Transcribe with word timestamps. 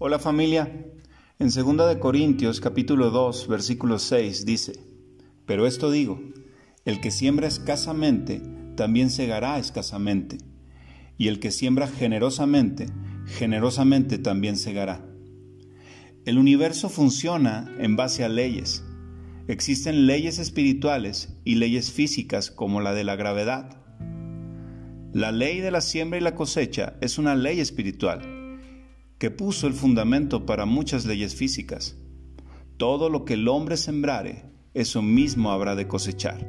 Hola 0.00 0.20
familia. 0.20 0.86
En 1.40 1.48
2 1.48 1.88
de 1.88 1.98
Corintios 1.98 2.60
capítulo 2.60 3.10
2, 3.10 3.48
versículo 3.48 3.98
6 3.98 4.46
dice: 4.46 4.78
Pero 5.44 5.66
esto 5.66 5.90
digo, 5.90 6.20
el 6.84 7.00
que 7.00 7.10
siembra 7.10 7.48
escasamente, 7.48 8.40
también 8.76 9.10
segará 9.10 9.58
escasamente, 9.58 10.38
y 11.16 11.26
el 11.26 11.40
que 11.40 11.50
siembra 11.50 11.88
generosamente, 11.88 12.86
generosamente 13.26 14.18
también 14.18 14.56
segará. 14.56 15.04
El 16.24 16.38
universo 16.38 16.88
funciona 16.90 17.68
en 17.80 17.96
base 17.96 18.22
a 18.22 18.28
leyes. 18.28 18.84
Existen 19.48 20.06
leyes 20.06 20.38
espirituales 20.38 21.36
y 21.42 21.56
leyes 21.56 21.90
físicas 21.90 22.52
como 22.52 22.80
la 22.80 22.94
de 22.94 23.02
la 23.02 23.16
gravedad. 23.16 23.82
La 25.12 25.32
ley 25.32 25.58
de 25.58 25.72
la 25.72 25.80
siembra 25.80 26.20
y 26.20 26.22
la 26.22 26.36
cosecha 26.36 26.96
es 27.00 27.18
una 27.18 27.34
ley 27.34 27.58
espiritual 27.58 28.37
que 29.18 29.30
puso 29.30 29.66
el 29.66 29.74
fundamento 29.74 30.46
para 30.46 30.64
muchas 30.64 31.04
leyes 31.04 31.34
físicas. 31.34 31.96
Todo 32.76 33.10
lo 33.10 33.24
que 33.24 33.34
el 33.34 33.48
hombre 33.48 33.76
sembrare, 33.76 34.44
eso 34.74 35.02
mismo 35.02 35.50
habrá 35.50 35.74
de 35.74 35.88
cosechar. 35.88 36.46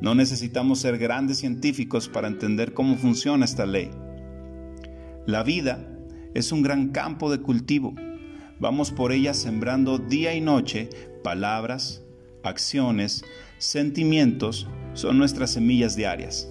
No 0.00 0.14
necesitamos 0.14 0.80
ser 0.80 0.98
grandes 0.98 1.38
científicos 1.38 2.08
para 2.08 2.26
entender 2.26 2.74
cómo 2.74 2.96
funciona 2.96 3.44
esta 3.44 3.64
ley. 3.64 3.90
La 5.24 5.44
vida 5.44 5.88
es 6.34 6.50
un 6.50 6.62
gran 6.62 6.88
campo 6.90 7.30
de 7.30 7.40
cultivo. 7.40 7.94
Vamos 8.58 8.90
por 8.90 9.12
ella 9.12 9.32
sembrando 9.32 9.98
día 9.98 10.34
y 10.34 10.40
noche 10.40 10.90
palabras, 11.22 12.02
acciones, 12.42 13.24
sentimientos, 13.58 14.68
son 14.94 15.16
nuestras 15.16 15.52
semillas 15.52 15.96
diarias. 15.96 16.48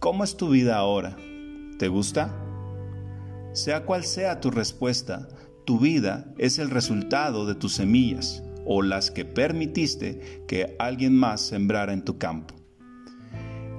¿Cómo 0.00 0.24
es 0.24 0.36
tu 0.36 0.50
vida 0.50 0.76
ahora? 0.76 1.16
¿Te 1.78 1.88
gusta? 1.88 2.45
Sea 3.56 3.86
cual 3.86 4.04
sea 4.04 4.42
tu 4.42 4.50
respuesta, 4.50 5.28
tu 5.64 5.80
vida 5.80 6.30
es 6.36 6.58
el 6.58 6.68
resultado 6.68 7.46
de 7.46 7.54
tus 7.54 7.72
semillas 7.72 8.42
o 8.66 8.82
las 8.82 9.10
que 9.10 9.24
permitiste 9.24 10.44
que 10.46 10.76
alguien 10.78 11.16
más 11.16 11.40
sembrara 11.40 11.94
en 11.94 12.04
tu 12.04 12.18
campo. 12.18 12.54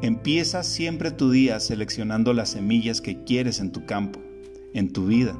Empieza 0.01 0.63
siempre 0.63 1.11
tu 1.11 1.29
día 1.29 1.59
seleccionando 1.59 2.33
las 2.33 2.49
semillas 2.49 3.01
que 3.01 3.23
quieres 3.23 3.59
en 3.59 3.71
tu 3.71 3.85
campo, 3.85 4.19
en 4.73 4.91
tu 4.91 5.05
vida. 5.05 5.37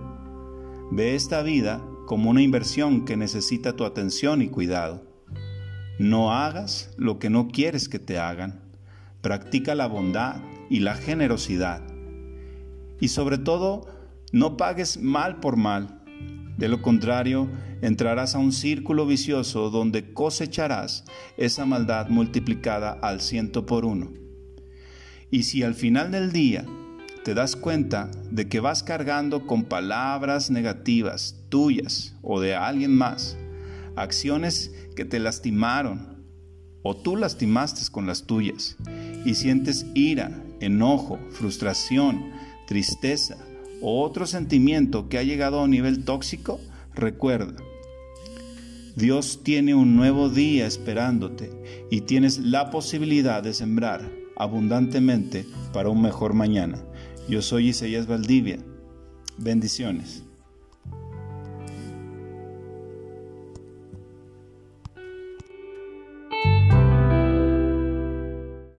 Ve 0.91 1.15
esta 1.15 1.41
vida 1.41 1.83
como 2.05 2.29
una 2.29 2.43
inversión 2.43 3.05
que 3.05 3.17
necesita 3.17 3.75
tu 3.75 3.85
atención 3.85 4.43
y 4.43 4.49
cuidado. 4.49 5.03
No 5.97 6.31
hagas 6.31 6.91
lo 6.95 7.17
que 7.17 7.31
no 7.31 7.47
quieres 7.47 7.89
que 7.89 7.97
te 7.97 8.19
hagan. 8.19 8.61
Practica 9.21 9.73
la 9.73 9.87
bondad 9.87 10.43
y 10.69 10.81
la 10.81 10.93
generosidad. 10.93 11.81
Y 13.01 13.07
sobre 13.07 13.39
todo, 13.39 13.96
no 14.31 14.57
pagues 14.57 15.01
mal 15.01 15.39
por 15.39 15.57
mal. 15.57 16.03
De 16.57 16.67
lo 16.67 16.81
contrario, 16.81 17.49
entrarás 17.81 18.35
a 18.35 18.39
un 18.39 18.51
círculo 18.51 19.05
vicioso 19.05 19.69
donde 19.69 20.13
cosecharás 20.13 21.05
esa 21.37 21.65
maldad 21.65 22.09
multiplicada 22.09 22.91
al 22.91 23.21
ciento 23.21 23.65
por 23.65 23.85
uno. 23.85 24.11
Y 25.29 25.43
si 25.43 25.63
al 25.63 25.75
final 25.75 26.11
del 26.11 26.31
día 26.31 26.65
te 27.23 27.33
das 27.33 27.55
cuenta 27.55 28.09
de 28.31 28.47
que 28.47 28.59
vas 28.59 28.83
cargando 28.83 29.45
con 29.45 29.65
palabras 29.65 30.49
negativas 30.49 31.43
tuyas 31.49 32.15
o 32.21 32.39
de 32.39 32.55
alguien 32.55 32.95
más, 32.95 33.37
acciones 33.95 34.71
que 34.95 35.05
te 35.05 35.19
lastimaron 35.19 36.25
o 36.83 36.95
tú 36.95 37.17
lastimaste 37.17 37.91
con 37.91 38.07
las 38.07 38.25
tuyas 38.25 38.77
y 39.25 39.35
sientes 39.35 39.85
ira, 39.93 40.41
enojo, 40.61 41.19
frustración, 41.31 42.31
tristeza, 42.65 43.37
o 43.81 44.03
otro 44.03 44.25
sentimiento 44.25 45.09
que 45.09 45.17
ha 45.17 45.23
llegado 45.23 45.59
a 45.59 45.63
un 45.63 45.71
nivel 45.71 46.03
tóxico, 46.03 46.59
recuerda, 46.95 47.55
Dios 48.95 49.41
tiene 49.43 49.75
un 49.75 49.95
nuevo 49.95 50.29
día 50.29 50.65
esperándote 50.65 51.51
y 51.91 52.01
tienes 52.01 52.39
la 52.39 52.71
posibilidad 52.71 53.43
de 53.43 53.53
sembrar 53.53 54.09
abundantemente 54.35 55.45
para 55.71 55.89
un 55.89 56.01
mejor 56.01 56.33
mañana. 56.33 56.83
Yo 57.29 57.41
soy 57.41 57.69
Isaías 57.69 58.07
Valdivia. 58.07 58.57
Bendiciones. 59.37 60.26